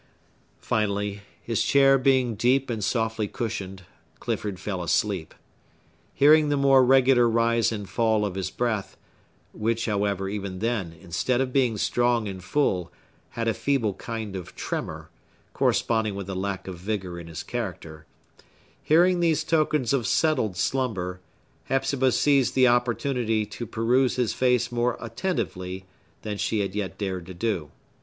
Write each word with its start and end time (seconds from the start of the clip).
Finally, 0.57 1.21
his 1.43 1.61
chair 1.61 1.99
being 1.99 2.33
deep 2.33 2.71
and 2.71 2.83
softly 2.83 3.27
cushioned, 3.27 3.83
Clifford 4.19 4.59
fell 4.59 4.81
asleep. 4.81 5.35
Hearing 6.15 6.49
the 6.49 6.57
more 6.57 6.83
regular 6.83 7.29
rise 7.29 7.71
and 7.71 7.87
fall 7.87 8.25
of 8.25 8.33
his 8.33 8.49
breath 8.49 8.97
(which, 9.51 9.85
however, 9.85 10.27
even 10.27 10.57
then, 10.57 10.91
instead 10.99 11.39
of 11.39 11.53
being 11.53 11.77
strong 11.77 12.27
and 12.27 12.43
full, 12.43 12.91
had 13.37 13.47
a 13.47 13.53
feeble 13.53 13.93
kind 13.93 14.35
of 14.35 14.55
tremor, 14.55 15.11
corresponding 15.53 16.15
with 16.15 16.25
the 16.25 16.35
lack 16.35 16.67
of 16.67 16.79
vigor 16.79 17.19
in 17.19 17.27
his 17.27 17.43
character),—hearing 17.43 19.19
these 19.19 19.43
tokens 19.43 19.93
of 19.93 20.07
settled 20.07 20.57
slumber, 20.57 21.19
Hepzibah 21.65 22.11
seized 22.11 22.55
the 22.55 22.67
opportunity 22.67 23.45
to 23.45 23.67
peruse 23.67 24.15
his 24.15 24.33
face 24.33 24.71
more 24.71 24.97
attentively 24.99 25.85
than 26.23 26.39
she 26.39 26.61
had 26.61 26.73
yet 26.73 26.97
dared 26.97 27.27
to 27.27 27.35
do. 27.35 27.69